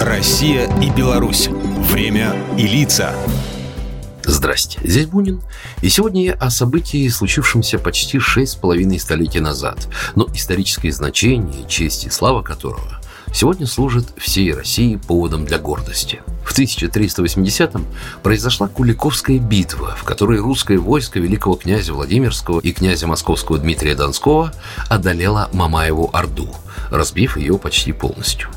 Россия 0.00 0.66
и 0.80 0.88
Беларусь. 0.88 1.48
Время 1.90 2.34
и 2.56 2.66
лица. 2.66 3.14
Здрасте, 4.24 4.80
здесь 4.82 5.04
Бунин. 5.04 5.42
И 5.82 5.90
сегодня 5.90 6.24
я 6.24 6.32
о 6.32 6.48
событии, 6.48 7.06
случившемся 7.08 7.78
почти 7.78 8.18
шесть 8.18 8.52
с 8.52 8.56
половиной 8.56 8.98
столетий 8.98 9.40
назад, 9.40 9.88
но 10.14 10.26
историческое 10.32 10.90
значение, 10.90 11.68
честь 11.68 12.06
и 12.06 12.10
слава 12.10 12.40
которого 12.40 12.98
сегодня 13.34 13.66
служит 13.66 14.06
всей 14.16 14.54
России 14.54 14.96
поводом 14.96 15.44
для 15.44 15.58
гордости. 15.58 16.22
В 16.46 16.58
1380-м 16.58 17.84
произошла 18.22 18.68
Куликовская 18.68 19.38
битва, 19.38 19.96
в 19.96 20.04
которой 20.04 20.38
русское 20.38 20.78
войско 20.78 21.20
великого 21.20 21.56
князя 21.56 21.92
Владимирского 21.92 22.60
и 22.60 22.72
князя 22.72 23.06
московского 23.06 23.58
Дмитрия 23.58 23.94
Донского 23.94 24.54
одолело 24.88 25.50
Мамаеву 25.52 26.08
Орду, 26.14 26.48
разбив 26.90 27.36
ее 27.36 27.58
почти 27.58 27.92
полностью. 27.92 28.48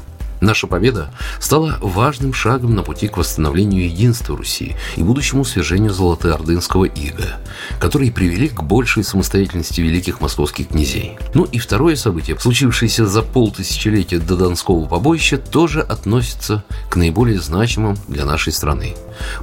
Наша 0.44 0.68
победа 0.68 1.10
стала 1.39 1.78
важным 1.80 2.34
шагом 2.34 2.75
на 2.75 2.84
пути 2.84 3.07
к 3.07 3.15
восстановлению 3.15 3.86
единства 3.86 4.36
Руси 4.36 4.75
и 4.97 5.02
будущему 5.02 5.46
свержению 5.46 5.93
Золотоордынского 5.93 6.83
ига, 6.83 7.39
которые 7.79 8.11
привели 8.11 8.50
к 8.50 8.61
большей 8.61 9.06
самостоятельности 9.06 9.79
великих 9.79 10.19
московских 10.19 10.68
князей. 10.68 11.18
Ну 11.33 11.46
и 11.46 11.60
второе 11.60 11.96
событие, 11.96 12.38
случившееся 12.38 13.07
за 13.07 13.21
полтысячелетия 13.21 14.19
до 14.19 14.36
Донского 14.36 14.86
побоища, 14.86 15.38
тоже 15.38 15.79
относится 15.79 16.66
к 16.89 16.97
наиболее 16.97 17.39
значимым 17.39 17.97
для 18.10 18.25
нашей 18.25 18.52
страны. 18.52 18.96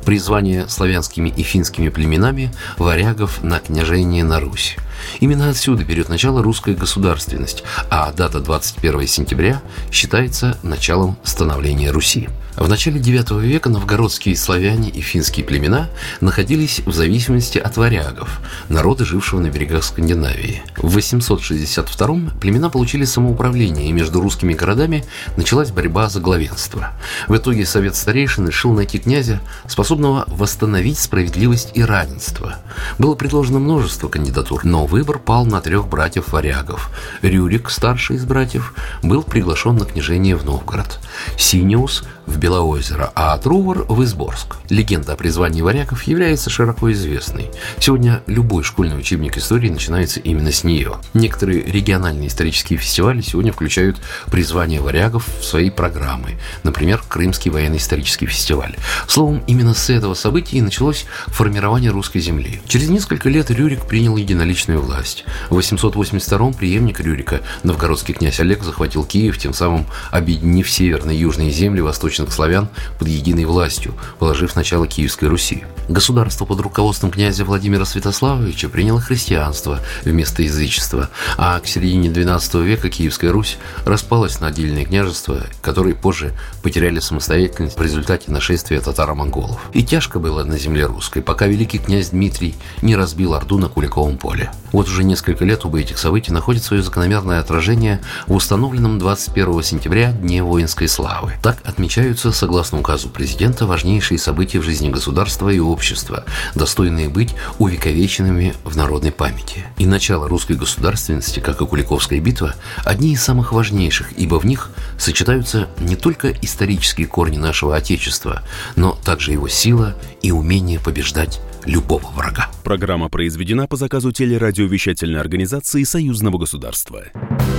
Призвание 0.05 0.69
славянскими 0.69 1.31
и 1.31 1.43
финскими 1.43 1.89
племенами 1.89 2.53
варягов 2.77 3.43
на 3.43 3.59
княжение 3.59 4.23
на 4.23 4.39
Русь– 4.39 4.77
Именно 5.21 5.49
отсюда 5.49 5.85
берет 5.85 6.09
начало 6.09 6.43
русская 6.43 6.75
государственность, 6.75 7.63
а 7.91 8.13
дата 8.13 8.41
21 8.41 9.07
сентября 9.07 9.63
считается 9.91 10.59
началом 10.63 11.17
становления 11.25 11.91
Руси. 11.91 12.29
В 12.57 12.69
начале 12.69 13.01
IX 13.01 13.41
века 13.41 13.71
новгородские 13.71 14.37
славяне 14.37 14.91
и 14.91 15.01
финские 15.01 15.47
племена 15.47 15.89
находились 16.21 16.81
в 16.85 16.93
зависимости 16.93 17.59
от 17.59 17.77
варягов, 17.77 18.41
народа, 18.69 19.05
жившего 19.05 19.41
на 19.41 19.49
берегах 19.49 19.85
Скандинавии. 19.85 20.63
В 20.83 20.95
862 20.95 22.39
племена 22.41 22.71
получили 22.71 23.05
самоуправление, 23.05 23.89
и 23.89 23.93
между 23.93 24.21
русскими 24.21 24.55
городами 24.55 25.05
началась 25.37 25.71
борьба 25.71 26.09
за 26.09 26.21
главенство. 26.21 26.93
В 27.29 27.37
итоге 27.37 27.67
совет 27.67 27.97
старейшин 27.97 28.49
решил 28.49 28.73
найти 28.73 28.99
князя, 28.99 29.41
способного 29.67 30.25
восстановить 30.29 30.99
справедливость 30.99 31.73
и 31.75 31.85
равенство. 31.85 32.57
Было 32.99 33.15
предложено 33.15 33.59
множество 33.59 34.09
кандидатур, 34.09 34.65
но 34.65 34.87
выбор 34.87 35.19
пал 35.19 35.45
на 35.45 35.61
трех 35.61 35.87
братьев-варягов. 35.87 36.91
Рюрик, 37.21 37.71
старший 37.71 38.17
из 38.17 38.25
братьев, 38.25 38.75
был 39.03 39.23
приглашен 39.23 39.77
на 39.77 39.85
княжение 39.85 40.37
в 40.37 40.45
Новгород. 40.45 40.99
Синиус 41.37 42.05
в 42.27 42.39
Белоозеро, 42.39 43.13
а 43.15 43.37
Трувор 43.39 43.85
в 43.89 44.03
Изборск. 44.05 44.57
Легенда 44.69 45.15
о 45.15 45.17
призвании 45.17 45.63
варягов 45.63 46.05
является 46.05 46.49
широко 46.49 46.91
известной. 46.93 47.51
Сегодня 47.79 48.23
любой 48.27 48.63
школьный 48.63 48.99
учебник 48.99 49.37
истории 49.37 49.69
начинается 49.69 50.21
именно 50.21 50.53
с 50.53 50.65
нее. 50.65 50.70
Некоторые 51.15 51.63
региональные 51.63 52.29
исторические 52.29 52.79
фестивали 52.79 53.21
сегодня 53.21 53.53
включают 53.53 53.97
призвание 54.31 54.81
варягов 54.81 55.27
в 55.41 55.45
свои 55.45 55.69
программы. 55.69 56.39
Например, 56.63 57.03
Крымский 57.09 57.51
военно-исторический 57.51 58.27
фестиваль. 58.27 58.77
Словом, 59.09 59.43
именно 59.49 59.75
с 59.75 59.91
этого 59.91 60.15
события 60.15 60.59
и 60.59 60.63
началось 60.63 61.07
формирование 61.27 61.91
русской 61.91 62.21
земли. 62.21 62.61
Через 62.69 62.89
несколько 62.89 63.29
лет 63.29 63.51
Рюрик 63.51 63.87
принял 63.87 64.17
единоличную 64.17 64.81
власть. 64.81 65.25
В 65.49 65.59
882-м 65.59 66.55
преемник 66.55 67.01
Рюрика, 67.01 67.41
новгородский 67.65 68.15
князь 68.15 68.39
Олег, 68.39 68.63
захватил 68.63 69.05
Киев, 69.05 69.39
тем 69.39 69.53
самым 69.53 69.87
объединив 70.13 70.71
северные 70.71 71.17
и 71.17 71.21
южные 71.21 71.51
земли 71.51 71.81
восточных 71.81 72.33
славян 72.33 72.69
под 72.99 73.09
единой 73.09 73.45
властью, 73.45 73.95
положив 74.19 74.55
начало 74.55 74.87
Киевской 74.87 75.25
Руси. 75.27 75.65
Государство 75.89 76.45
под 76.45 76.61
руководством 76.61 77.11
князя 77.11 77.45
Владимира 77.45 77.85
Святославовича 77.85 78.69
приняло 78.69 79.01
христианство 79.01 79.81
вместо 80.05 80.47
язычества, 80.61 81.09
а 81.37 81.59
к 81.59 81.67
середине 81.67 82.09
XII 82.09 82.63
века 82.63 82.89
Киевская 82.89 83.33
Русь 83.33 83.59
распалась 83.85 84.41
на 84.41 84.49
отдельные 84.49 84.85
княжества, 84.85 85.41
которые 85.63 85.95
позже 85.95 86.35
потеряли 86.63 87.01
самостоятельность 87.01 87.79
в 87.79 87.83
результате 87.83 88.31
нашествия 88.31 88.81
татаро-монголов. 88.81 89.61
И 89.73 89.83
тяжко 89.83 90.19
было 90.19 90.45
на 90.45 90.59
земле 90.59 90.87
русской, 90.87 91.23
пока 91.23 91.47
великий 91.47 91.79
князь 91.79 92.11
Дмитрий 92.11 92.55
не 92.83 92.95
разбил 92.95 93.35
Орду 93.35 93.59
на 93.59 93.69
Куликовом 93.69 94.19
поле. 94.19 94.53
Вот 94.73 94.87
уже 94.87 95.03
несколько 95.03 95.45
лет 95.45 95.65
оба 95.65 95.81
этих 95.81 95.99
событий 95.99 96.33
находят 96.33 96.63
свое 96.63 96.83
закономерное 96.83 97.41
отражение 97.41 98.01
в 98.27 98.35
установленном 98.35 98.99
21 98.99 99.63
сентября 99.63 100.13
Дне 100.13 100.43
воинской 100.43 100.87
славы. 100.87 101.33
Так 101.43 101.59
отмечают 101.65 102.21
являются, 102.21 102.33
согласно 102.33 102.81
указу 102.81 103.09
президента, 103.09 103.67
важнейшие 103.67 104.19
события 104.19 104.59
в 104.59 104.63
жизни 104.63 104.91
государства 104.91 105.49
и 105.49 105.59
общества, 105.59 106.25
достойные 106.55 107.09
быть 107.09 107.35
увековеченными 107.59 108.55
в 108.65 108.77
народной 108.77 109.13
памяти. 109.13 109.65
И 109.79 109.87
начало 109.87 110.29
русской 110.51 110.57
государственности, 110.57 111.41
как 111.41 111.61
и 111.61 111.67
Куликовская 111.67 112.21
битва, 112.21 112.55
одни 112.85 113.13
из 113.13 113.23
самых 113.23 113.53
важнейших, 113.53 114.13
ибо 114.17 114.39
в 114.39 114.47
них 114.47 114.71
сочетаются 114.99 115.69
не 115.79 115.97
только 115.97 116.31
исторические 116.43 117.07
корни 117.07 117.37
нашего 117.37 117.77
Отечества, 117.77 118.43
но 118.77 118.93
также 119.05 119.33
его 119.33 119.49
сила 119.49 119.95
и 120.23 120.33
умение 120.33 120.81
побеждать 120.81 121.41
любого 121.65 122.07
врага. 122.15 122.49
Программа 122.65 123.09
произведена 123.09 123.67
по 123.67 123.77
заказу 123.77 124.13
телерадиовещательной 124.13 125.21
организации 125.21 125.85
Союзного 125.85 126.39
государства. 126.39 127.05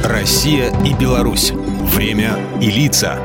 Россия 0.04 0.74
и 0.84 0.94
Беларусь. 0.94 1.52
Время 1.96 2.38
и 2.62 2.70
лица. 2.72 3.20